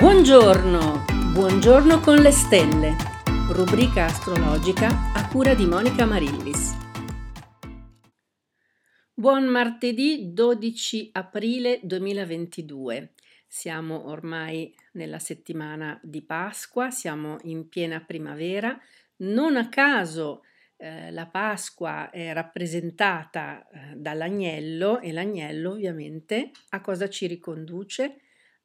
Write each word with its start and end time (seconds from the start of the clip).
Buongiorno, 0.00 1.04
buongiorno 1.34 2.00
con 2.00 2.22
le 2.22 2.30
stelle, 2.30 2.96
rubrica 3.52 4.06
astrologica 4.06 5.12
a 5.12 5.28
cura 5.28 5.52
di 5.52 5.66
Monica 5.66 6.06
Marillis. 6.06 6.74
Buon 9.12 9.44
martedì 9.44 10.32
12 10.32 11.10
aprile 11.12 11.80
2022. 11.82 13.12
Siamo 13.46 14.08
ormai 14.08 14.74
nella 14.92 15.18
settimana 15.18 16.00
di 16.02 16.22
Pasqua, 16.22 16.90
siamo 16.90 17.36
in 17.42 17.68
piena 17.68 18.00
primavera. 18.00 18.80
Non 19.16 19.58
a 19.58 19.68
caso 19.68 20.44
eh, 20.78 21.10
la 21.10 21.26
Pasqua 21.26 22.08
è 22.08 22.32
rappresentata 22.32 23.68
eh, 23.68 23.96
dall'agnello 23.96 24.98
e 24.98 25.12
l'agnello 25.12 25.72
ovviamente 25.72 26.52
a 26.70 26.80
cosa 26.80 27.06
ci 27.10 27.26
riconduce? 27.26 28.16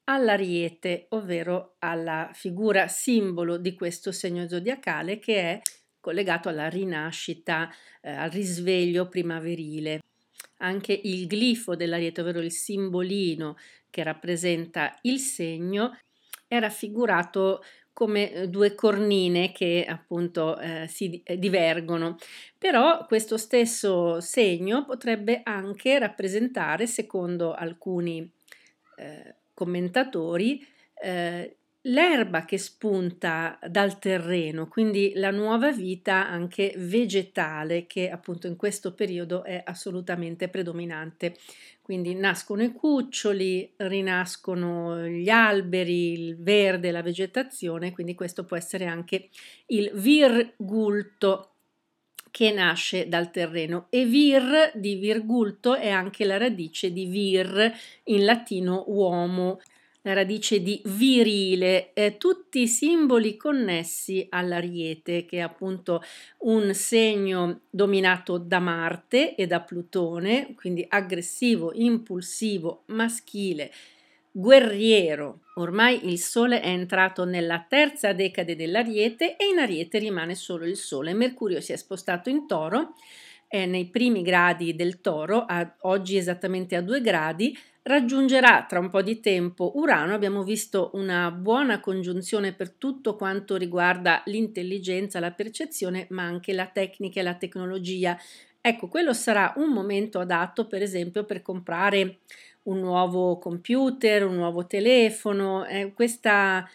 All'ariete, 0.06 1.08
ovvero 1.10 1.76
alla 1.80 2.30
figura 2.34 2.88
simbolo 2.88 3.58
di 3.58 3.76
questo 3.76 4.12
segno 4.12 4.48
zodiacale 4.48 5.20
che 5.20 5.40
è 5.40 5.62
collegato 6.00 6.50
alla 6.50 6.70
rinascita, 6.70 7.72
eh, 8.02 8.12
al 8.12 8.30
risveglio 8.30 9.08
primaverile. 9.08 10.02
Anche 10.58 11.00
il 11.04 11.28
glifo 11.28 11.76
dell'ariete, 11.76 12.22
ovvero 12.22 12.40
il 12.40 12.52
simbolino 12.52 13.58
che 13.90 14.04
rappresenta 14.04 14.98
il 15.02 15.20
segno, 15.20 15.98
è 16.48 16.60
raffigurato 16.60 17.64
come 17.92 18.32
eh, 18.32 18.50
due 18.50 18.76
cornine 18.76 19.52
che 19.52 19.86
appunto 19.88 20.60
eh, 20.60 20.86
si 20.88 21.22
eh, 21.24 21.40
divergono. 21.40 22.18
Però 22.58 23.06
questo 23.06 23.38
stesso 23.38 24.20
segno 24.20 24.86
potrebbe 24.86 25.42
anche 25.44 25.98
rappresentare, 25.98 26.88
secondo 26.88 27.54
alcuni 27.54 28.30
eh, 28.98 29.36
commentatori, 29.56 30.64
eh, 31.02 31.56
l'erba 31.88 32.46
che 32.46 32.58
spunta 32.58 33.60
dal 33.68 34.00
terreno, 34.00 34.68
quindi 34.68 35.14
la 35.16 35.32
nuova 35.32 35.72
vita 35.72 36.28
anche 36.28 36.74
vegetale 36.78 37.86
che 37.86 38.10
appunto 38.10 38.48
in 38.48 38.56
questo 38.56 38.94
periodo 38.94 39.44
è 39.44 39.62
assolutamente 39.64 40.48
predominante. 40.50 41.36
Quindi 41.82 42.16
nascono 42.16 42.64
i 42.64 42.72
cuccioli, 42.72 43.74
rinascono 43.76 45.06
gli 45.06 45.30
alberi, 45.30 46.14
il 46.14 46.36
verde, 46.38 46.90
la 46.90 47.04
vegetazione, 47.04 47.92
quindi 47.92 48.16
questo 48.16 48.44
può 48.44 48.58
essere 48.58 48.86
anche 48.86 49.30
il 49.68 49.92
virgulto 49.94 51.55
che 52.36 52.52
nasce 52.52 53.08
dal 53.08 53.32
terreno. 53.32 53.86
E 53.90 54.04
vir 54.06 54.72
di 54.76 54.96
virgulto 54.96 55.74
è 55.74 55.90
anche 55.90 56.26
la 56.26 56.36
radice 56.36 56.92
di 56.92 57.06
vir 57.06 57.74
in 58.04 58.26
latino 58.26 58.84
uomo, 58.88 59.62
la 60.02 60.12
radice 60.12 60.62
di 60.62 60.82
virile, 60.84 61.94
eh, 61.94 62.18
tutti 62.18 62.68
simboli 62.68 63.38
connessi 63.38 64.28
all'ariete 64.30 65.24
che 65.24 65.38
è 65.38 65.40
appunto 65.40 66.04
un 66.40 66.74
segno 66.74 67.62
dominato 67.70 68.38
da 68.38 68.60
Marte 68.60 69.36
e 69.36 69.48
da 69.48 69.62
Plutone, 69.62 70.56
quindi 70.56 70.86
aggressivo, 70.90 71.72
impulsivo, 71.74 72.84
maschile, 72.88 73.72
guerriero. 74.38 75.44
Ormai 75.56 76.10
il 76.10 76.20
Sole 76.20 76.60
è 76.60 76.68
entrato 76.68 77.24
nella 77.24 77.66
terza 77.70 78.12
decade 78.12 78.58
dell'Ariete 78.58 79.38
e 79.38 79.46
in 79.46 79.60
Ariete 79.60 79.98
rimane 79.98 80.36
solo 80.36 80.66
il 80.66 80.76
Sole. 80.76 81.14
Mercurio 81.14 81.62
si 81.62 81.72
è 81.72 81.78
spostato 81.78 82.30
in 82.30 82.46
Toro, 82.46 82.96
è 83.48 83.66
nei 83.66 83.86
primi 83.86 84.24
gradi 84.24 84.76
del 84.76 85.00
Toro, 85.00 85.46
a, 85.46 85.78
oggi 85.84 86.18
esattamente 86.18 86.76
a 86.76 86.82
due 86.82 87.00
gradi, 87.00 87.58
raggiungerà 87.84 88.66
tra 88.68 88.80
un 88.80 88.90
po' 88.90 89.02
di 89.02 89.22
tempo 89.22 89.72
Urano. 89.76 90.14
Abbiamo 90.14 90.44
visto 90.44 90.90
una 90.96 91.32
buona 91.32 91.80
congiunzione 91.80 92.52
per 92.52 92.72
tutto 92.72 93.16
quanto 93.16 93.56
riguarda 93.56 94.22
l'intelligenza, 94.26 95.22
la 95.22 95.32
percezione, 95.32 96.08
ma 96.10 96.24
anche 96.24 96.52
la 96.52 96.66
tecnica 96.66 97.22
e 97.22 97.24
la 97.24 97.36
tecnologia. 97.36 98.20
Ecco, 98.60 98.90
quello 98.90 99.14
sarà 99.14 99.54
un 99.56 99.70
momento 99.70 100.20
adatto, 100.20 100.68
per 100.68 100.82
esempio, 100.82 101.24
per 101.24 101.42
comprare 101.42 102.18
un 102.66 102.80
nuovo 102.80 103.38
computer, 103.38 104.26
un 104.26 104.36
nuovo 104.36 104.66
telefono. 104.66 105.66
Eh, 105.66 105.94
questa 105.94 106.70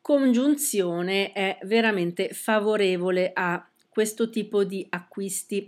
congiunzione 0.00 1.32
è 1.32 1.58
veramente 1.62 2.30
favorevole 2.30 3.30
a 3.32 3.66
questo 3.88 4.28
tipo 4.28 4.64
di 4.64 4.86
acquisti. 4.90 5.64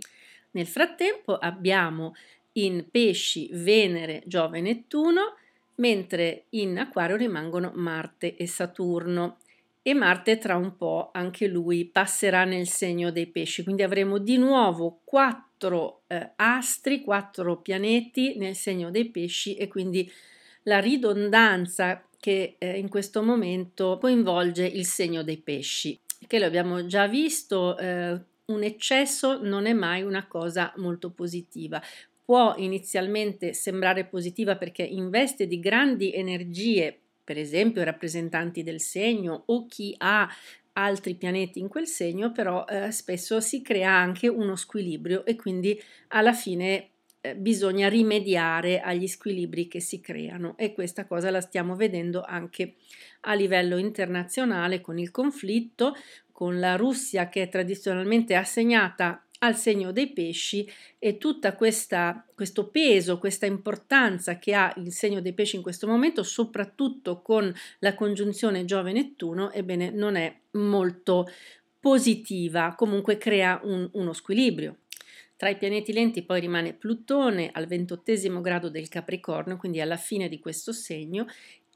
Nel 0.51 0.67
frattempo 0.67 1.37
abbiamo 1.37 2.13
in 2.53 2.85
pesci 2.89 3.49
Venere, 3.53 4.23
Giove 4.25 4.59
e 4.59 4.61
Nettuno, 4.61 5.35
mentre 5.75 6.45
in 6.51 6.77
acquario 6.77 7.15
rimangono 7.15 7.71
Marte 7.75 8.35
e 8.35 8.47
Saturno 8.47 9.37
e 9.87 9.93
Marte 9.93 10.37
tra 10.37 10.57
un 10.57 10.75
po' 10.75 11.11
anche 11.13 11.47
lui 11.47 11.85
passerà 11.85 12.43
nel 12.43 12.67
segno 12.67 13.09
dei 13.09 13.27
pesci, 13.27 13.63
quindi 13.63 13.83
avremo 13.83 14.17
di 14.17 14.35
nuovo 14.37 14.99
quattro 15.05 16.01
eh, 16.07 16.33
astri, 16.35 16.99
quattro 16.99 17.61
pianeti 17.61 18.37
nel 18.37 18.53
segno 18.53 18.91
dei 18.91 19.09
pesci 19.09 19.55
e 19.55 19.69
quindi 19.69 20.11
la 20.63 20.79
ridondanza 20.79 22.05
che 22.19 22.55
eh, 22.57 22.77
in 22.77 22.89
questo 22.89 23.23
momento 23.23 23.97
coinvolge 23.97 24.65
il 24.65 24.85
segno 24.85 25.23
dei 25.23 25.37
pesci, 25.37 25.97
che 26.27 26.37
lo 26.37 26.47
abbiamo 26.47 26.85
già 26.85 27.07
visto, 27.07 27.77
eh, 27.77 28.19
un 28.47 28.63
eccesso 28.63 29.41
non 29.41 29.67
è 29.67 29.71
mai 29.71 30.01
una 30.01 30.27
cosa 30.27 30.73
molto 30.75 31.11
positiva. 31.11 31.81
Può 32.25 32.55
inizialmente 32.57 33.53
sembrare 33.53 34.03
positiva 34.03 34.57
perché 34.57 34.83
investe 34.83 35.47
di 35.47 35.61
grandi 35.61 36.13
energie 36.13 37.03
per 37.27 37.37
esempio 37.37 37.83
rappresentanti 37.83 38.63
del 38.63 38.79
segno 38.79 39.43
o 39.47 39.65
chi 39.65 39.93
ha 39.97 40.33
altri 40.71 41.15
pianeti 41.15 41.59
in 41.59 41.67
quel 41.67 41.85
segno, 41.85 42.31
però 42.31 42.63
eh, 42.63 42.89
spesso 42.91 43.41
si 43.41 43.61
crea 43.61 43.91
anche 43.91 44.29
uno 44.29 44.55
squilibrio 44.55 45.25
e 45.25 45.35
quindi 45.35 45.77
alla 46.09 46.31
fine 46.31 46.91
eh, 47.19 47.35
bisogna 47.35 47.89
rimediare 47.89 48.79
agli 48.79 49.07
squilibri 49.07 49.67
che 49.67 49.81
si 49.81 49.99
creano 49.99 50.55
e 50.57 50.71
questa 50.71 51.05
cosa 51.05 51.29
la 51.29 51.41
stiamo 51.41 51.75
vedendo 51.75 52.21
anche 52.21 52.75
a 53.21 53.33
livello 53.33 53.75
internazionale 53.75 54.79
con 54.79 54.97
il 54.97 55.11
conflitto, 55.11 55.97
con 56.31 56.61
la 56.61 56.77
Russia 56.77 57.27
che 57.27 57.41
è 57.41 57.49
tradizionalmente 57.49 58.35
assegnata 58.35 59.26
al 59.39 59.55
segno 59.55 59.91
dei 59.91 60.11
pesci 60.11 60.69
e 60.97 61.17
questa, 61.55 62.25
questo 62.33 62.67
peso, 62.67 63.19
questa 63.19 63.45
importanza 63.45 64.37
che 64.39 64.53
ha 64.53 64.73
il 64.77 64.91
segno 64.91 65.21
dei 65.21 65.33
pesci 65.33 65.55
in 65.55 65.61
questo 65.61 65.87
momento, 65.87 66.23
soprattutto 66.23 67.21
con 67.21 67.53
la 67.79 67.95
congiunzione 67.95 68.65
Giove-Nettuno, 68.65 69.51
ebbene 69.51 69.89
non 69.91 70.15
è 70.15 70.35
molto 70.51 71.27
positiva, 71.79 72.73
comunque 72.75 73.17
crea 73.17 73.59
un, 73.63 73.89
uno 73.93 74.13
squilibrio. 74.13 74.77
Tra 75.37 75.49
i 75.49 75.57
pianeti 75.57 75.93
lenti 75.93 76.23
poi 76.23 76.39
rimane 76.39 76.73
Plutone 76.73 77.51
al 77.53 77.67
ventottesimo 77.67 78.41
grado 78.41 78.69
del 78.69 78.89
Capricorno, 78.89 79.55
quindi 79.55 79.79
alla 79.79 79.95
fine 79.95 80.29
di 80.29 80.39
questo 80.39 80.71
segno, 80.71 81.27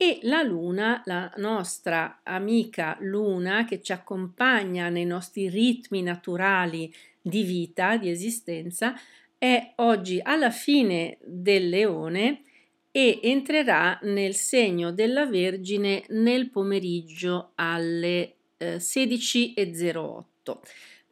e 0.02 0.18
la 0.24 0.42
Luna, 0.42 1.04
la 1.06 1.32
nostra 1.36 2.22
amica 2.24 2.98
Luna 3.02 3.66
che 3.66 3.84
ci 3.84 3.92
accompagna 3.92 4.90
nei 4.90 5.06
nostri 5.06 5.48
ritmi 5.48 6.02
naturali 6.02 6.92
di 7.22 7.44
vita, 7.44 7.98
di 7.98 8.10
esistenza, 8.10 8.96
è 9.38 9.74
oggi 9.76 10.20
alla 10.20 10.50
fine 10.50 11.20
del 11.24 11.70
leone 11.70 12.42
e 12.90 13.20
entrerà 13.22 14.00
nel 14.02 14.34
segno 14.34 14.92
della 14.92 15.28
Vergine 15.28 16.04
nel 16.08 16.50
pomeriggio 16.50 17.52
alle 17.54 18.34
eh, 18.58 18.78
16.08. 18.78 20.24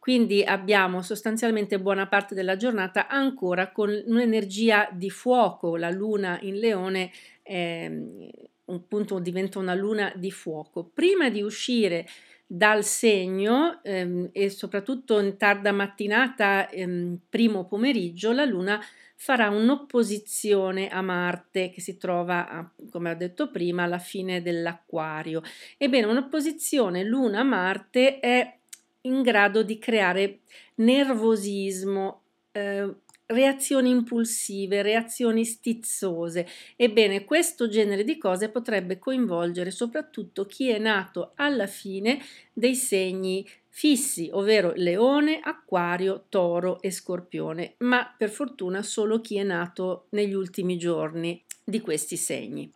Quindi 0.00 0.42
abbiamo 0.42 1.00
sostanzialmente 1.02 1.78
buona 1.78 2.08
parte 2.08 2.34
della 2.34 2.56
giornata 2.56 3.06
ancora 3.06 3.70
con 3.70 4.02
un'energia 4.06 4.88
di 4.90 5.10
fuoco. 5.10 5.76
La 5.76 5.90
luna 5.90 6.40
in 6.42 6.58
leone 6.58 7.12
eh, 7.44 8.48
un 8.70 8.86
punto 8.86 9.18
diventa 9.18 9.58
una 9.58 9.74
luna 9.74 10.12
di 10.16 10.30
fuoco. 10.30 10.84
Prima 10.84 11.28
di 11.28 11.42
uscire 11.42 12.06
dal 12.52 12.84
segno 12.84 13.80
ehm, 13.84 14.30
e 14.32 14.50
soprattutto 14.50 15.20
in 15.20 15.36
tarda 15.36 15.70
mattinata, 15.70 16.68
ehm, 16.68 17.18
primo 17.28 17.64
pomeriggio, 17.66 18.32
la 18.32 18.44
Luna 18.44 18.82
farà 19.14 19.50
un'opposizione 19.50 20.88
a 20.88 21.00
Marte 21.00 21.70
che 21.70 21.80
si 21.80 21.96
trova, 21.96 22.48
a, 22.48 22.68
come 22.90 23.10
ho 23.12 23.14
detto 23.14 23.50
prima, 23.50 23.84
alla 23.84 23.98
fine 23.98 24.42
dell'acquario. 24.42 25.42
Ebbene, 25.76 26.06
un'opposizione 26.06 27.04
Luna-Marte 27.04 28.18
è 28.18 28.56
in 29.02 29.22
grado 29.22 29.62
di 29.62 29.78
creare 29.78 30.40
nervosismo, 30.76 32.22
eh, 32.50 32.94
reazioni 33.30 33.90
impulsive, 33.90 34.82
reazioni 34.82 35.44
stizzose. 35.44 36.46
Ebbene, 36.76 37.24
questo 37.24 37.68
genere 37.68 38.04
di 38.04 38.18
cose 38.18 38.48
potrebbe 38.48 38.98
coinvolgere 38.98 39.70
soprattutto 39.70 40.46
chi 40.46 40.68
è 40.68 40.78
nato 40.78 41.32
alla 41.36 41.66
fine 41.66 42.20
dei 42.52 42.74
segni 42.74 43.46
fissi, 43.68 44.28
ovvero 44.32 44.72
leone, 44.74 45.40
acquario, 45.42 46.26
toro 46.28 46.80
e 46.80 46.90
scorpione, 46.90 47.74
ma 47.78 48.12
per 48.16 48.30
fortuna 48.30 48.82
solo 48.82 49.20
chi 49.20 49.36
è 49.36 49.42
nato 49.42 50.06
negli 50.10 50.34
ultimi 50.34 50.76
giorni 50.76 51.42
di 51.64 51.80
questi 51.80 52.16
segni. 52.16 52.70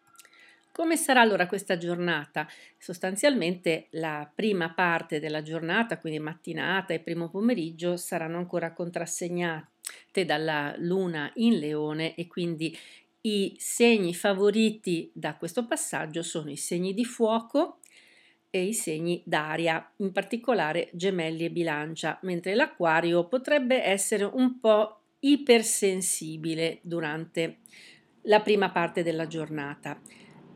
Come 0.70 0.96
sarà 0.96 1.20
allora 1.20 1.46
questa 1.46 1.76
giornata? 1.76 2.48
Sostanzialmente 2.78 3.86
la 3.90 4.28
prima 4.32 4.72
parte 4.72 5.20
della 5.20 5.42
giornata, 5.42 5.98
quindi 5.98 6.18
mattinata 6.18 6.92
e 6.92 7.00
primo 7.00 7.28
pomeriggio, 7.28 7.96
saranno 7.96 8.38
ancora 8.38 8.72
contrassegnate 8.72 9.73
dalla 10.24 10.74
luna 10.78 11.30
in 11.36 11.58
leone 11.58 12.14
e 12.14 12.26
quindi 12.26 12.76
i 13.22 13.54
segni 13.58 14.14
favoriti 14.14 15.10
da 15.14 15.36
questo 15.36 15.66
passaggio 15.66 16.22
sono 16.22 16.50
i 16.50 16.56
segni 16.56 16.92
di 16.92 17.04
fuoco 17.04 17.78
e 18.50 18.62
i 18.62 18.74
segni 18.74 19.22
d'aria, 19.24 19.92
in 19.96 20.12
particolare 20.12 20.90
gemelli 20.92 21.44
e 21.44 21.50
bilancia, 21.50 22.18
mentre 22.22 22.54
l'acquario 22.54 23.26
potrebbe 23.26 23.82
essere 23.82 24.24
un 24.24 24.60
po' 24.60 25.00
ipersensibile 25.20 26.78
durante 26.82 27.58
la 28.22 28.40
prima 28.40 28.70
parte 28.70 29.02
della 29.02 29.26
giornata. 29.26 29.98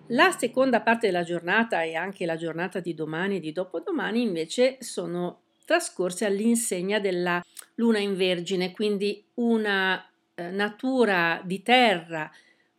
La 0.09 0.31
seconda 0.31 0.81
parte 0.81 1.07
della 1.07 1.25
giornata 1.25 1.83
e 1.83 1.95
anche 1.95 2.25
la 2.25 2.37
giornata 2.37 2.81
di 2.81 2.95
domani 2.95 3.37
e 3.37 3.41
di 3.41 3.53
dopodomani 3.53 4.23
invece 4.23 4.77
sono 4.81 5.41
trascorse 5.69 6.25
all'insegna 6.25 6.99
della 6.99 7.45
luna 7.75 7.99
in 7.99 8.17
vergine, 8.17 8.73
quindi 8.73 9.23
una 9.35 10.03
eh, 10.35 10.49
natura 10.49 11.43
di 11.45 11.61
terra, 11.63 12.33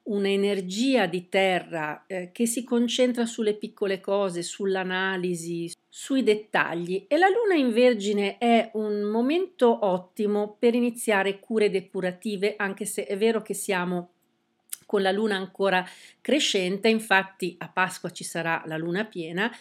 un'energia 0.06 1.06
di 1.06 1.30
terra 1.30 2.06
eh, 2.08 2.32
che 2.32 2.48
si 2.48 2.64
concentra 2.64 3.28
sulle 3.28 3.54
piccole 3.54 4.00
cose, 4.02 4.42
sull'analisi, 4.42 5.72
sui 5.88 6.24
dettagli. 6.24 7.06
E 7.08 7.18
la 7.18 7.28
luna 7.28 7.54
in 7.54 7.72
vergine 7.72 8.40
è 8.40 8.72
un 8.74 9.02
momento 9.04 9.86
ottimo 9.86 10.56
per 10.58 10.74
iniziare 10.74 11.38
cure 11.38 11.70
depurative, 11.70 12.56
anche 12.58 12.86
se 12.86 13.06
è 13.06 13.16
vero 13.16 13.44
che 13.44 13.54
siamo 13.54 14.14
con 14.88 15.04
la 15.04 15.12
luna 15.12 15.36
ancora 15.36 15.88
crescente, 16.22 16.90
infatti 16.90 17.56
a 17.60 17.70
Pasqua 17.70 18.10
ci 18.10 18.24
sarà 18.24 18.64
la 18.66 18.78
luna 18.78 19.06
piena, 19.06 19.52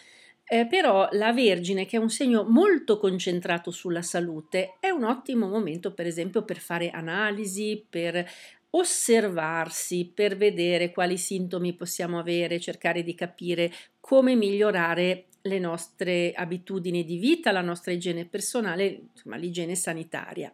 eh, 0.49 0.65
però 0.65 1.07
la 1.11 1.31
Vergine, 1.31 1.85
che 1.85 1.97
è 1.97 1.99
un 1.99 2.09
segno 2.09 2.43
molto 2.43 2.97
concentrato 2.97 3.69
sulla 3.69 4.01
salute, 4.01 4.77
è 4.79 4.89
un 4.89 5.03
ottimo 5.03 5.47
momento 5.47 5.93
per 5.93 6.07
esempio 6.07 6.43
per 6.43 6.57
fare 6.57 6.89
analisi, 6.89 7.85
per 7.87 8.27
osservarsi, 8.71 10.11
per 10.13 10.37
vedere 10.37 10.91
quali 10.91 11.17
sintomi 11.17 11.73
possiamo 11.73 12.17
avere, 12.17 12.59
cercare 12.59 13.03
di 13.03 13.13
capire 13.13 13.71
come 13.99 14.35
migliorare 14.35 15.25
le 15.43 15.59
nostre 15.59 16.31
abitudini 16.33 17.05
di 17.05 17.17
vita, 17.17 17.51
la 17.51 17.61
nostra 17.61 17.91
igiene 17.91 18.25
personale, 18.25 19.01
insomma 19.13 19.35
l'igiene 19.35 19.75
sanitaria. 19.75 20.51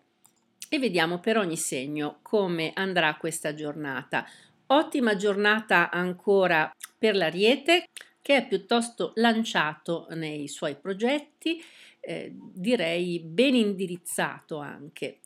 E 0.68 0.78
vediamo 0.80 1.20
per 1.20 1.38
ogni 1.38 1.58
segno 1.58 2.20
come 2.22 2.72
andrà 2.74 3.16
questa 3.16 3.54
giornata. 3.54 4.26
Ottima 4.68 5.16
giornata 5.16 5.90
ancora 5.90 6.70
per 6.98 7.16
l'Ariete 7.16 7.86
che 8.26 8.38
è 8.38 8.48
piuttosto 8.48 9.12
lanciato 9.18 10.08
nei 10.16 10.48
suoi 10.48 10.76
progetti, 10.76 11.64
eh, 12.00 12.32
direi 12.34 13.20
ben 13.20 13.54
indirizzato 13.54 14.58
anche. 14.58 15.20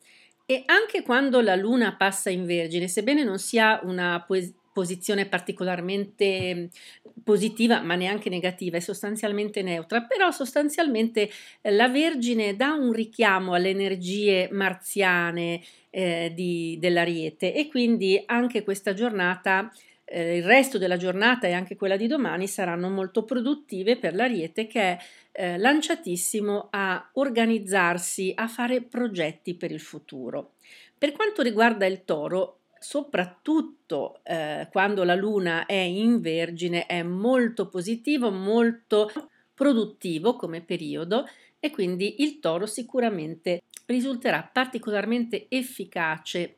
E 0.44 0.64
anche 0.66 1.00
quando 1.02 1.40
la 1.40 1.56
Luna 1.56 1.96
passa 1.96 2.28
in 2.28 2.44
Vergine, 2.44 2.88
sebbene 2.88 3.24
non 3.24 3.38
sia 3.38 3.80
una 3.84 4.22
poesia 4.26 4.52
posizione 4.72 5.26
particolarmente 5.26 6.68
positiva, 7.24 7.80
ma 7.80 7.96
neanche 7.96 8.28
negativa, 8.30 8.76
è 8.76 8.80
sostanzialmente 8.80 9.62
neutra, 9.62 10.02
però 10.02 10.30
sostanzialmente 10.30 11.28
eh, 11.60 11.70
la 11.72 11.88
Vergine 11.88 12.54
dà 12.54 12.72
un 12.74 12.92
richiamo 12.92 13.54
alle 13.54 13.70
energie 13.70 14.48
marziane 14.52 15.60
eh, 15.90 16.32
di, 16.34 16.76
dell'Ariete 16.78 17.52
e 17.52 17.68
quindi 17.68 18.22
anche 18.26 18.62
questa 18.62 18.94
giornata 18.94 19.70
eh, 20.10 20.36
il 20.36 20.44
resto 20.44 20.76
della 20.76 20.96
giornata 20.96 21.46
e 21.46 21.52
anche 21.52 21.76
quella 21.76 21.96
di 21.96 22.06
domani 22.06 22.48
saranno 22.48 22.90
molto 22.90 23.24
produttive 23.24 23.96
per 23.96 24.14
l'Ariete 24.14 24.66
che 24.66 24.80
è 24.80 24.98
eh, 25.32 25.56
lanciatissimo 25.56 26.68
a 26.70 27.10
organizzarsi, 27.14 28.32
a 28.34 28.48
fare 28.48 28.82
progetti 28.82 29.54
per 29.54 29.70
il 29.70 29.80
futuro. 29.80 30.54
Per 30.98 31.12
quanto 31.12 31.42
riguarda 31.42 31.86
il 31.86 32.04
toro, 32.04 32.58
soprattutto 32.78 34.20
eh, 34.24 34.68
quando 34.72 35.04
la 35.04 35.14
luna 35.14 35.66
è 35.66 35.74
in 35.74 36.20
vergine, 36.20 36.86
è 36.86 37.02
molto 37.02 37.68
positivo, 37.68 38.30
molto 38.30 39.10
produttivo 39.54 40.34
come 40.36 40.60
periodo 40.60 41.26
e 41.60 41.70
quindi 41.70 42.22
il 42.22 42.40
toro 42.40 42.66
sicuramente 42.66 43.60
risulterà 43.86 44.48
particolarmente 44.50 45.46
efficace 45.48 46.56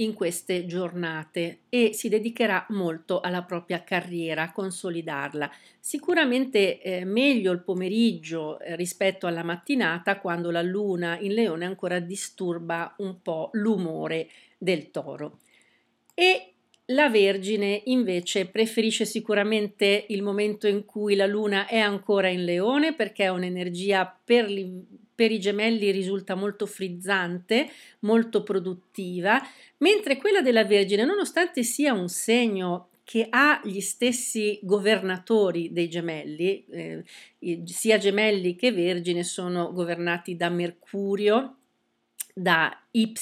in 0.00 0.14
queste 0.14 0.66
giornate 0.66 1.60
e 1.68 1.92
si 1.92 2.08
dedicherà 2.08 2.66
molto 2.70 3.20
alla 3.20 3.42
propria 3.42 3.82
carriera, 3.82 4.42
a 4.42 4.52
consolidarla. 4.52 5.50
Sicuramente 5.80 6.80
eh, 6.80 7.04
meglio 7.04 7.52
il 7.52 7.62
pomeriggio 7.62 8.60
eh, 8.60 8.76
rispetto 8.76 9.26
alla 9.26 9.42
mattinata 9.42 10.18
quando 10.18 10.50
la 10.50 10.62
luna 10.62 11.18
in 11.18 11.34
leone 11.34 11.64
ancora 11.64 11.98
disturba 11.98 12.94
un 12.98 13.20
po' 13.22 13.50
l'umore 13.52 14.28
del 14.56 14.90
toro. 14.90 15.38
E 16.14 16.52
la 16.86 17.10
Vergine 17.10 17.82
invece 17.86 18.46
preferisce 18.46 19.04
sicuramente 19.04 20.06
il 20.08 20.22
momento 20.22 20.66
in 20.66 20.84
cui 20.84 21.16
la 21.16 21.26
luna 21.26 21.66
è 21.66 21.78
ancora 21.78 22.28
in 22.28 22.44
leone 22.44 22.94
perché 22.94 23.24
è 23.24 23.28
un'energia 23.28 24.18
per, 24.24 24.48
per 25.18 25.32
i 25.32 25.40
gemelli 25.40 25.90
risulta 25.90 26.36
molto 26.36 26.64
frizzante, 26.64 27.68
molto 28.02 28.44
produttiva, 28.44 29.42
mentre 29.78 30.16
quella 30.16 30.42
della 30.42 30.64
Vergine, 30.64 31.04
nonostante 31.04 31.64
sia 31.64 31.92
un 31.92 32.08
segno 32.08 32.90
che 33.02 33.26
ha 33.28 33.60
gli 33.64 33.80
stessi 33.80 34.60
governatori 34.62 35.72
dei 35.72 35.88
gemelli, 35.88 36.64
eh, 36.70 37.02
sia 37.64 37.98
gemelli 37.98 38.54
che 38.54 38.70
vergine 38.70 39.24
sono 39.24 39.72
governati 39.72 40.36
da 40.36 40.50
Mercurio, 40.50 41.57
da 42.38 42.76
Y, 42.90 43.12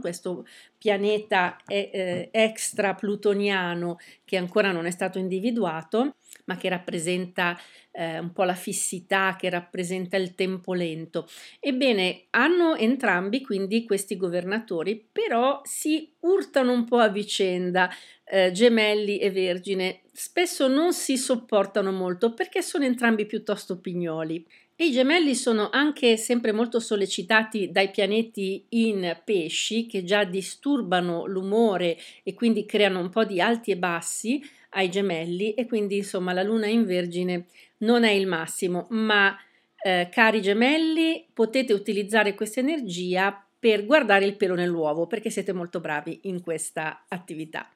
questo 0.00 0.46
pianeta 0.76 1.56
eh, 1.66 2.28
extra 2.30 2.94
plutoniano 2.94 3.98
che 4.24 4.36
ancora 4.36 4.70
non 4.70 4.86
è 4.86 4.90
stato 4.90 5.18
individuato, 5.18 6.16
ma 6.44 6.56
che 6.56 6.68
rappresenta 6.68 7.58
eh, 7.90 8.18
un 8.18 8.32
po' 8.32 8.42
la 8.44 8.54
fissità, 8.54 9.36
che 9.38 9.48
rappresenta 9.48 10.16
il 10.16 10.34
tempo 10.34 10.74
lento. 10.74 11.28
Ebbene, 11.60 12.24
hanno 12.30 12.74
entrambi 12.74 13.40
quindi 13.40 13.84
questi 13.84 14.16
governatori, 14.16 15.08
però 15.10 15.60
si 15.64 16.12
urtano 16.20 16.72
un 16.72 16.84
po' 16.84 16.98
a 16.98 17.08
vicenda, 17.08 17.88
eh, 18.24 18.50
gemelli 18.50 19.18
e 19.18 19.30
vergine. 19.30 20.00
Spesso 20.12 20.68
non 20.68 20.92
si 20.92 21.16
sopportano 21.16 21.92
molto 21.92 22.34
perché 22.34 22.62
sono 22.62 22.84
entrambi 22.84 23.26
piuttosto 23.26 23.78
pignoli. 23.78 24.44
I 24.76 24.90
gemelli 24.90 25.36
sono 25.36 25.68
anche 25.70 26.16
sempre 26.16 26.50
molto 26.50 26.80
sollecitati 26.80 27.70
dai 27.70 27.90
pianeti 27.90 28.66
in 28.70 29.20
pesci 29.24 29.86
che 29.86 30.02
già 30.02 30.24
disturbano 30.24 31.26
l'umore 31.26 31.96
e 32.24 32.34
quindi 32.34 32.64
creano 32.66 32.98
un 32.98 33.08
po' 33.08 33.24
di 33.24 33.40
alti 33.40 33.70
e 33.70 33.76
bassi 33.76 34.42
ai 34.70 34.90
gemelli 34.90 35.54
e 35.54 35.66
quindi 35.66 35.98
insomma 35.98 36.32
la 36.32 36.42
luna 36.42 36.66
in 36.66 36.84
vergine 36.84 37.46
non 37.78 38.02
è 38.02 38.10
il 38.10 38.26
massimo, 38.26 38.86
ma 38.90 39.36
eh, 39.80 40.08
cari 40.10 40.42
gemelli 40.42 41.24
potete 41.32 41.72
utilizzare 41.72 42.34
questa 42.34 42.58
energia 42.58 43.43
per 43.64 43.86
guardare 43.86 44.26
il 44.26 44.36
pelo 44.36 44.54
nell'uovo 44.54 45.06
perché 45.06 45.30
siete 45.30 45.54
molto 45.54 45.80
bravi 45.80 46.20
in 46.24 46.42
questa 46.42 47.06
attività. 47.08 47.66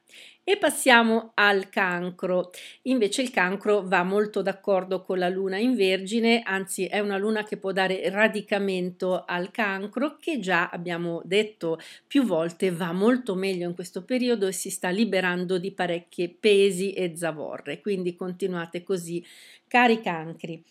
E 0.45 0.59
passiamo 0.59 1.30
al 1.33 1.71
cancro. 1.71 2.50
Invece 2.83 3.23
il 3.23 3.30
cancro 3.30 3.80
va 3.80 4.02
molto 4.02 4.42
d'accordo 4.42 5.02
con 5.02 5.18
la 5.18 5.30
luna 5.30 5.57
in 5.57 5.75
vergine, 5.75 6.42
anzi 6.45 6.85
è 6.85 6.99
una 6.99 7.16
luna 7.16 7.42
che 7.42 7.57
può 7.57 7.73
dare 7.73 8.11
radicamento 8.11 9.25
al 9.25 9.50
cancro 9.50 10.18
che 10.21 10.40
già 10.40 10.68
abbiamo 10.68 11.23
detto 11.25 11.80
più 12.07 12.25
volte 12.25 12.71
va 12.71 12.92
molto 12.92 13.35
meglio 13.35 13.66
in 13.66 13.75
questo 13.75 14.04
periodo 14.04 14.47
e 14.47 14.52
si 14.52 14.68
sta 14.68 14.90
liberando 14.90 15.57
di 15.57 15.73
parecchie 15.73 16.28
pesi 16.28 16.92
e 16.92 17.16
zavorre. 17.16 17.80
Quindi 17.80 18.14
continuate 18.14 18.83
così, 18.83 19.25
cari 19.66 20.02
cancri. 20.02 20.62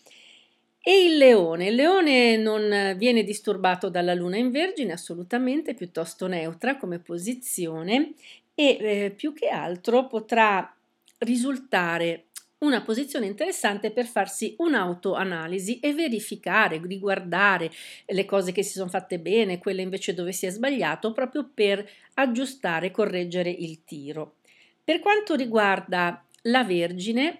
E 0.80 1.04
il 1.04 1.16
leone, 1.16 1.66
il 1.66 1.74
leone 1.74 2.36
non 2.36 2.94
viene 2.96 3.22
disturbato 3.22 3.90
dalla 3.90 4.14
luna 4.14 4.36
in 4.36 4.50
vergine 4.50 4.92
assolutamente, 4.92 5.74
piuttosto 5.74 6.26
neutra 6.26 6.76
come 6.76 6.98
posizione 6.98 8.14
e 8.54 8.78
eh, 8.80 9.10
più 9.10 9.32
che 9.34 9.48
altro 9.48 10.06
potrà 10.06 10.74
risultare 11.18 12.24
una 12.58 12.82
posizione 12.82 13.26
interessante 13.26 13.92
per 13.92 14.06
farsi 14.06 14.54
un'autoanalisi 14.58 15.78
e 15.78 15.94
verificare, 15.94 16.80
riguardare 16.84 17.70
le 18.06 18.24
cose 18.24 18.50
che 18.50 18.64
si 18.64 18.72
sono 18.72 18.88
fatte 18.88 19.20
bene, 19.20 19.58
quelle 19.58 19.82
invece 19.82 20.12
dove 20.12 20.32
si 20.32 20.46
è 20.46 20.50
sbagliato, 20.50 21.12
proprio 21.12 21.48
per 21.52 21.88
aggiustare 22.14 22.90
correggere 22.90 23.50
il 23.50 23.84
tiro. 23.84 24.36
Per 24.82 24.98
quanto 24.98 25.34
riguarda 25.34 26.24
la 26.42 26.64
Vergine, 26.64 27.36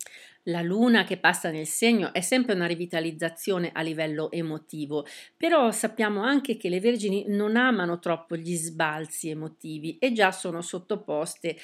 la 0.49 0.63
luna 0.63 1.05
che 1.05 1.19
passa 1.19 1.51
nel 1.51 1.67
segno 1.67 2.13
è 2.13 2.21
sempre 2.21 2.55
una 2.55 2.67
rivitalizzazione 2.67 3.71
a 3.73 3.83
livello 3.83 4.31
emotivo, 4.31 5.07
però 5.37 5.71
sappiamo 5.71 6.23
anche 6.23 6.57
che 6.57 6.69
le 6.69 6.81
vergini 6.81 7.25
non 7.29 7.57
amano 7.57 7.99
troppo 7.99 8.37
gli 8.37 8.55
sbalzi 8.55 9.31
emotivi 9.31 9.99
e 9.99 10.13
già 10.13 10.33
sono 10.33 10.61
sottoposte 10.61 11.57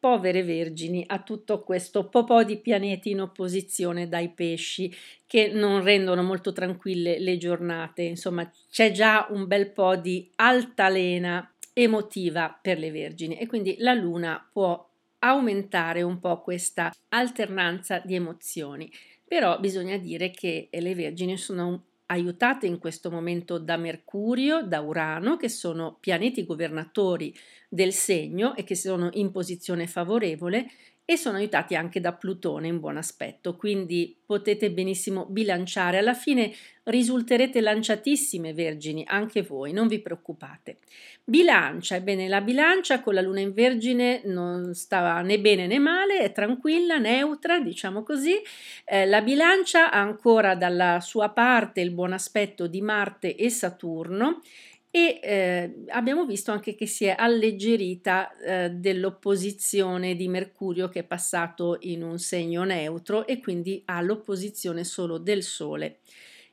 povere 0.00 0.42
vergini 0.42 1.04
a 1.06 1.22
tutto 1.22 1.62
questo 1.62 2.08
po' 2.08 2.42
di 2.42 2.56
pianeti 2.56 3.10
in 3.10 3.20
opposizione 3.20 4.08
dai 4.08 4.30
pesci 4.30 4.90
che 5.26 5.48
non 5.48 5.82
rendono 5.82 6.22
molto 6.22 6.52
tranquille 6.52 7.18
le 7.18 7.36
giornate. 7.36 8.02
Insomma, 8.02 8.50
c'è 8.70 8.92
già 8.92 9.26
un 9.28 9.46
bel 9.46 9.70
po' 9.70 9.96
di 9.96 10.30
altalena 10.36 11.52
emotiva 11.74 12.58
per 12.60 12.78
le 12.78 12.90
vergini 12.90 13.36
e 13.36 13.46
quindi 13.46 13.76
la 13.78 13.92
luna 13.92 14.48
può 14.50 14.89
aumentare 15.20 16.02
un 16.02 16.18
po' 16.18 16.40
questa 16.42 16.92
alternanza 17.08 18.00
di 18.04 18.14
emozioni. 18.14 18.90
Però 19.26 19.58
bisogna 19.58 19.96
dire 19.96 20.30
che 20.30 20.68
le 20.70 20.94
vergini 20.94 21.36
sono 21.36 21.84
aiutate 22.06 22.66
in 22.66 22.78
questo 22.78 23.10
momento 23.10 23.58
da 23.58 23.76
Mercurio, 23.76 24.62
da 24.62 24.80
Urano, 24.80 25.36
che 25.36 25.48
sono 25.48 25.96
pianeti 26.00 26.44
governatori 26.44 27.32
del 27.68 27.92
segno 27.92 28.56
e 28.56 28.64
che 28.64 28.74
sono 28.74 29.10
in 29.12 29.30
posizione 29.30 29.86
favorevole, 29.86 30.68
e 31.10 31.16
sono 31.16 31.38
aiutati 31.38 31.74
anche 31.74 31.98
da 31.98 32.12
Plutone 32.12 32.68
in 32.68 32.78
buon 32.78 32.96
aspetto, 32.96 33.56
quindi 33.56 34.16
potete 34.24 34.70
benissimo 34.70 35.26
bilanciare. 35.26 35.98
Alla 35.98 36.14
fine 36.14 36.54
risulterete 36.84 37.60
lanciatissime 37.60 38.52
vergini, 38.54 39.02
anche 39.04 39.42
voi, 39.42 39.72
non 39.72 39.88
vi 39.88 39.98
preoccupate. 39.98 40.78
Bilancia, 41.24 41.96
ebbene 41.96 42.28
la 42.28 42.40
bilancia 42.40 43.00
con 43.00 43.14
la 43.14 43.22
luna 43.22 43.40
in 43.40 43.52
vergine 43.52 44.20
non 44.26 44.72
stava 44.72 45.20
né 45.22 45.40
bene 45.40 45.66
né 45.66 45.80
male, 45.80 46.20
è 46.20 46.30
tranquilla, 46.30 46.98
neutra, 46.98 47.58
diciamo 47.58 48.04
così. 48.04 48.40
Eh, 48.84 49.04
la 49.04 49.20
bilancia 49.20 49.90
ha 49.90 49.98
ancora 49.98 50.54
dalla 50.54 51.00
sua 51.00 51.30
parte 51.30 51.80
il 51.80 51.90
buon 51.90 52.12
aspetto 52.12 52.68
di 52.68 52.80
Marte 52.80 53.34
e 53.34 53.50
Saturno 53.50 54.42
e 54.90 55.20
eh, 55.22 55.84
abbiamo 55.88 56.26
visto 56.26 56.50
anche 56.50 56.74
che 56.74 56.86
si 56.86 57.04
è 57.04 57.14
alleggerita 57.16 58.36
eh, 58.36 58.70
dell'opposizione 58.70 60.16
di 60.16 60.26
Mercurio 60.26 60.88
che 60.88 61.00
è 61.00 61.04
passato 61.04 61.78
in 61.82 62.02
un 62.02 62.18
segno 62.18 62.64
neutro 62.64 63.26
e 63.26 63.38
quindi 63.38 63.82
ha 63.86 64.00
l'opposizione 64.00 64.82
solo 64.82 65.18
del 65.18 65.44
Sole 65.44 65.98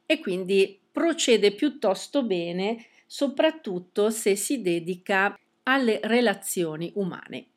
e 0.06 0.20
quindi 0.20 0.80
procede 0.92 1.52
piuttosto 1.54 2.24
bene 2.24 2.86
soprattutto 3.08 4.12
se 4.12 4.36
si 4.36 4.62
dedica 4.62 5.38
alle 5.64 6.00
relazioni 6.04 6.92
umane. 6.96 7.48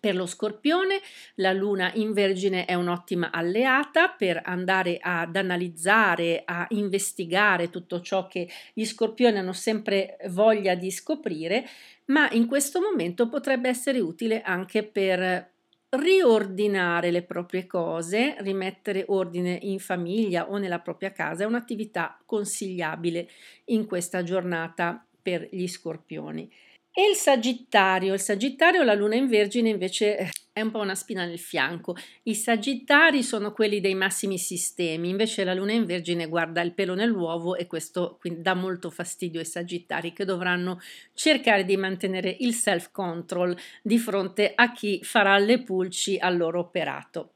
Per 0.00 0.14
lo 0.14 0.26
scorpione 0.26 1.00
la 1.36 1.52
luna 1.52 1.92
in 1.94 2.12
vergine 2.12 2.64
è 2.64 2.74
un'ottima 2.74 3.30
alleata 3.30 4.08
per 4.08 4.40
andare 4.44 4.98
ad 5.00 5.36
analizzare, 5.36 6.42
a 6.44 6.66
investigare 6.70 7.70
tutto 7.70 8.00
ciò 8.00 8.26
che 8.26 8.48
gli 8.72 8.84
scorpioni 8.84 9.38
hanno 9.38 9.52
sempre 9.52 10.16
voglia 10.28 10.74
di 10.74 10.90
scoprire, 10.90 11.66
ma 12.06 12.30
in 12.32 12.46
questo 12.46 12.80
momento 12.80 13.28
potrebbe 13.28 13.68
essere 13.68 14.00
utile 14.00 14.42
anche 14.42 14.82
per 14.82 15.52
riordinare 15.90 17.10
le 17.10 17.22
proprie 17.22 17.66
cose, 17.66 18.36
rimettere 18.40 19.04
ordine 19.08 19.58
in 19.62 19.78
famiglia 19.78 20.50
o 20.50 20.58
nella 20.58 20.80
propria 20.80 21.12
casa 21.12 21.44
è 21.44 21.46
un'attività 21.46 22.18
consigliabile 22.26 23.28
in 23.66 23.86
questa 23.86 24.22
giornata 24.22 25.04
per 25.22 25.48
gli 25.50 25.66
scorpioni. 25.66 26.50
E 26.96 27.08
il 27.10 27.16
Sagittario, 27.16 28.14
il 28.14 28.20
Sagittario, 28.20 28.84
la 28.84 28.94
luna 28.94 29.16
in 29.16 29.26
Vergine 29.26 29.68
invece 29.68 30.30
è 30.52 30.60
un 30.60 30.70
po' 30.70 30.78
una 30.78 30.94
spina 30.94 31.24
nel 31.24 31.40
fianco. 31.40 31.96
I 32.22 32.36
Sagittari 32.36 33.24
sono 33.24 33.50
quelli 33.50 33.80
dei 33.80 33.96
massimi 33.96 34.38
sistemi, 34.38 35.08
invece 35.08 35.42
la 35.42 35.54
luna 35.54 35.72
in 35.72 35.86
Vergine 35.86 36.28
guarda 36.28 36.60
il 36.60 36.72
pelo 36.72 36.94
nell'uovo 36.94 37.56
e 37.56 37.66
questo 37.66 38.20
dà 38.22 38.54
molto 38.54 38.90
fastidio 38.90 39.40
ai 39.40 39.44
Sagittari 39.44 40.12
che 40.12 40.24
dovranno 40.24 40.80
cercare 41.14 41.64
di 41.64 41.76
mantenere 41.76 42.36
il 42.38 42.54
self 42.54 42.92
control 42.92 43.58
di 43.82 43.98
fronte 43.98 44.52
a 44.54 44.70
chi 44.70 45.00
farà 45.02 45.36
le 45.38 45.64
pulci 45.64 46.16
al 46.16 46.36
loro 46.36 46.60
operato. 46.60 47.32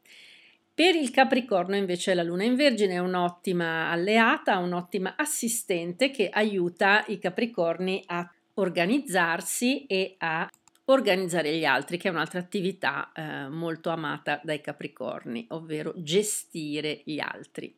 Per 0.73 0.95
il 0.95 1.11
Capricorno 1.11 1.75
invece 1.75 2.13
la 2.13 2.23
Luna 2.23 2.45
in 2.45 2.55
Vergine 2.55 2.93
è 2.93 2.99
un'ottima 2.99 3.91
alleata, 3.91 4.59
un'ottima 4.59 5.15
assistente 5.17 6.11
che 6.11 6.29
aiuta 6.29 7.03
i 7.07 7.19
Capricorni 7.19 8.01
a 8.05 8.25
organizzarsi 8.59 9.85
e 9.85 10.15
a 10.19 10.49
organizzare 10.85 11.55
gli 11.55 11.65
altri, 11.65 11.97
che 11.97 12.07
è 12.07 12.11
un'altra 12.11 12.39
attività 12.39 13.11
eh, 13.13 13.47
molto 13.49 13.89
amata 13.89 14.39
dai 14.43 14.61
Capricorni, 14.61 15.45
ovvero 15.49 15.93
gestire 15.97 17.01
gli 17.05 17.19
altri. 17.19 17.75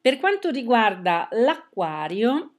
Per 0.00 0.18
quanto 0.18 0.50
riguarda 0.50 1.28
l'Aquario, 1.32 2.54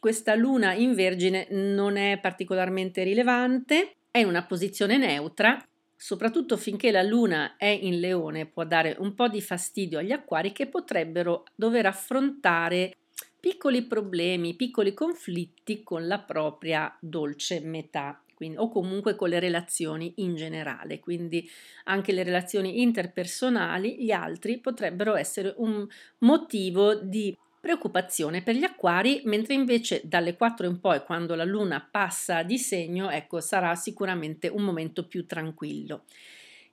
questa 0.00 0.34
luna 0.34 0.72
in 0.72 0.94
Vergine 0.94 1.48
non 1.50 1.96
è 1.96 2.18
particolarmente 2.18 3.02
rilevante, 3.02 3.96
è 4.10 4.22
una 4.22 4.44
posizione 4.44 4.96
neutra, 4.96 5.62
soprattutto 5.94 6.56
finché 6.56 6.90
la 6.90 7.02
luna 7.02 7.56
è 7.56 7.66
in 7.66 8.00
Leone 8.00 8.46
può 8.46 8.64
dare 8.64 8.96
un 8.98 9.14
po' 9.14 9.28
di 9.28 9.40
fastidio 9.40 9.98
agli 9.98 10.12
acquari 10.12 10.52
che 10.52 10.66
potrebbero 10.66 11.44
dover 11.54 11.86
affrontare 11.86 12.96
piccoli 13.38 13.82
problemi, 13.82 14.54
piccoli 14.54 14.94
conflitti 14.94 15.82
con 15.82 16.06
la 16.06 16.18
propria 16.18 16.96
dolce 17.00 17.60
metà. 17.60 18.20
Quindi, 18.34 18.58
o 18.58 18.68
comunque 18.68 19.14
con 19.14 19.30
le 19.30 19.40
relazioni 19.40 20.12
in 20.16 20.34
generale, 20.34 21.00
quindi 21.00 21.48
anche 21.84 22.12
le 22.12 22.22
relazioni 22.22 22.82
interpersonali, 22.82 23.96
gli 24.04 24.10
altri 24.10 24.58
potrebbero 24.58 25.16
essere 25.16 25.54
un 25.56 25.86
motivo 26.18 26.94
di 26.94 27.34
preoccupazione 27.58 28.42
per 28.42 28.54
gli 28.54 28.62
acquari, 28.62 29.22
mentre 29.24 29.54
invece 29.54 30.02
dalle 30.04 30.36
4 30.36 30.66
in 30.66 30.80
poi, 30.80 31.02
quando 31.02 31.34
la 31.34 31.44
luna 31.44 31.80
passa 31.90 32.42
di 32.42 32.58
segno, 32.58 33.10
ecco, 33.10 33.40
sarà 33.40 33.74
sicuramente 33.74 34.48
un 34.48 34.62
momento 34.62 35.06
più 35.06 35.24
tranquillo. 35.26 36.04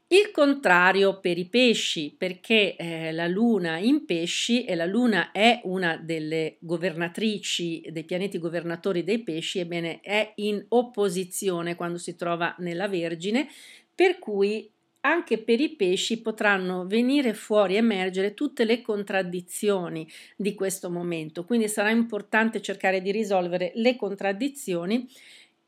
Il 0.07 0.29
contrario 0.31 1.19
per 1.19 1.39
i 1.39 1.49
pesci, 1.49 2.13
perché 2.15 2.75
eh, 2.75 3.11
la 3.11 3.25
luna 3.27 3.77
in 3.79 4.05
pesci 4.05 4.63
e 4.63 4.75
la 4.75 4.85
luna 4.85 5.31
è 5.31 5.59
una 5.63 5.97
delle 5.97 6.57
governatrici 6.59 7.87
dei 7.89 8.03
pianeti 8.03 8.37
governatori 8.37 9.03
dei 9.03 9.23
pesci, 9.23 9.57
ebbene 9.59 10.01
è 10.01 10.33
in 10.35 10.63
opposizione 10.69 11.73
quando 11.75 11.97
si 11.97 12.15
trova 12.15 12.53
nella 12.59 12.87
Vergine, 12.87 13.47
per 13.95 14.19
cui 14.19 14.71
anche 15.05 15.39
per 15.39 15.59
i 15.59 15.75
pesci 15.75 16.21
potranno 16.21 16.85
venire 16.85 17.33
fuori, 17.33 17.75
emergere 17.75 18.35
tutte 18.35 18.65
le 18.65 18.81
contraddizioni 18.81 20.07
di 20.37 20.53
questo 20.53 20.91
momento, 20.91 21.43
quindi 21.43 21.67
sarà 21.67 21.89
importante 21.89 22.61
cercare 22.61 23.01
di 23.01 23.11
risolvere 23.11 23.71
le 23.75 23.95
contraddizioni 23.95 25.07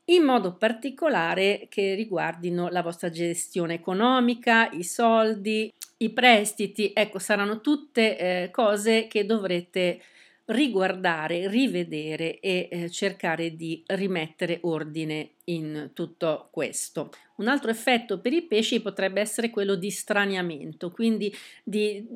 in 0.06 0.22
modo 0.22 0.54
particolare 0.56 1.66
che 1.68 1.94
riguardino 1.94 2.68
la 2.68 2.82
vostra 2.82 3.10
gestione 3.10 3.74
economica, 3.74 4.70
i 4.70 4.84
soldi, 4.84 5.72
i 5.98 6.10
prestiti, 6.10 6.92
ecco, 6.94 7.18
saranno 7.18 7.60
tutte 7.60 8.18
eh, 8.18 8.50
cose 8.50 9.06
che 9.08 9.24
dovrete 9.24 10.00
riguardare, 10.46 11.48
rivedere 11.48 12.38
e 12.38 12.68
eh, 12.70 12.90
cercare 12.90 13.56
di 13.56 13.82
rimettere 13.86 14.58
ordine 14.62 15.30
in 15.44 15.90
tutto 15.92 16.48
questo. 16.50 17.10
Un 17.36 17.48
altro 17.48 17.70
effetto 17.70 18.20
per 18.20 18.32
i 18.32 18.42
pesci 18.42 18.80
potrebbe 18.80 19.20
essere 19.20 19.50
quello 19.50 19.74
di 19.74 19.90
straniamento, 19.90 20.90
quindi 20.90 21.34
di 21.62 22.06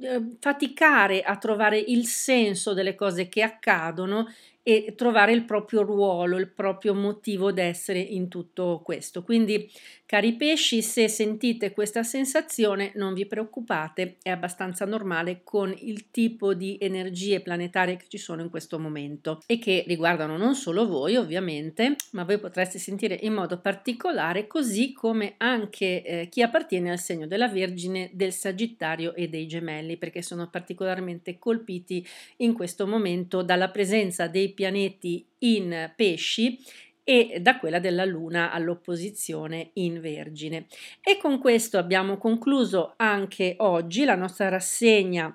eh, 0.00 0.22
faticare 0.38 1.22
a 1.22 1.36
trovare 1.36 1.78
il 1.78 2.06
senso 2.06 2.74
delle 2.74 2.94
cose 2.94 3.28
che 3.28 3.42
accadono 3.42 4.26
e 4.68 4.94
trovare 4.96 5.30
il 5.30 5.44
proprio 5.44 5.82
ruolo, 5.82 6.38
il 6.38 6.48
proprio 6.48 6.92
motivo 6.92 7.52
d'essere 7.52 8.00
in 8.00 8.26
tutto 8.26 8.80
questo. 8.84 9.22
Quindi, 9.22 9.70
cari 10.04 10.34
pesci, 10.34 10.82
se 10.82 11.06
sentite 11.06 11.70
questa 11.70 12.02
sensazione, 12.02 12.90
non 12.96 13.14
vi 13.14 13.26
preoccupate, 13.26 14.16
è 14.20 14.30
abbastanza 14.30 14.84
normale 14.84 15.42
con 15.44 15.72
il 15.72 16.10
tipo 16.10 16.52
di 16.52 16.78
energie 16.80 17.42
planetarie 17.42 17.96
che 17.96 18.06
ci 18.08 18.18
sono 18.18 18.42
in 18.42 18.50
questo 18.50 18.80
momento 18.80 19.40
e 19.46 19.60
che 19.60 19.84
riguardano 19.86 20.36
non 20.36 20.56
solo 20.56 20.84
voi, 20.84 21.14
ovviamente, 21.14 21.94
ma 22.10 22.24
voi 22.24 22.40
potreste 22.40 22.80
sentire 22.80 23.16
in 23.22 23.34
modo 23.34 23.60
particolare, 23.60 24.48
così 24.66 24.92
come 24.92 25.34
anche 25.36 26.02
eh, 26.02 26.28
chi 26.28 26.42
appartiene 26.42 26.90
al 26.90 26.98
segno 26.98 27.28
della 27.28 27.46
Vergine, 27.46 28.10
del 28.12 28.32
Sagittario 28.32 29.14
e 29.14 29.28
dei 29.28 29.46
Gemelli, 29.46 29.96
perché 29.96 30.22
sono 30.22 30.50
particolarmente 30.50 31.38
colpiti 31.38 32.04
in 32.38 32.52
questo 32.52 32.84
momento 32.84 33.42
dalla 33.42 33.70
presenza 33.70 34.26
dei 34.26 34.52
pianeti 34.52 35.24
in 35.38 35.92
pesci 35.94 36.58
e 37.04 37.38
da 37.40 37.58
quella 37.58 37.78
della 37.78 38.04
Luna 38.04 38.50
all'opposizione 38.50 39.70
in 39.74 40.00
Vergine. 40.00 40.66
E 41.00 41.16
con 41.16 41.38
questo 41.38 41.78
abbiamo 41.78 42.18
concluso 42.18 42.94
anche 42.96 43.54
oggi 43.58 44.04
la 44.04 44.16
nostra 44.16 44.48
rassegna 44.48 45.32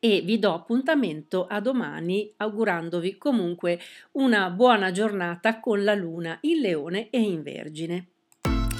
e 0.00 0.20
vi 0.22 0.40
do 0.40 0.52
appuntamento 0.52 1.46
a 1.46 1.60
domani 1.60 2.32
augurandovi 2.38 3.16
comunque 3.18 3.78
una 4.12 4.50
buona 4.50 4.90
giornata 4.90 5.60
con 5.60 5.84
la 5.84 5.94
Luna 5.94 6.38
in 6.40 6.58
Leone 6.58 7.08
e 7.10 7.20
in 7.20 7.44
Vergine. 7.44 8.11